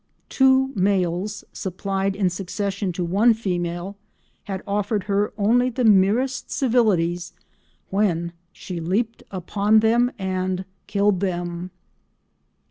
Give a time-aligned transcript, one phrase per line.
[0.29, 3.97] Two males supplied in succession to one female
[4.45, 7.33] "had offered her only the merest civilities
[7.91, 11.69] when she leaped upon them and killed them."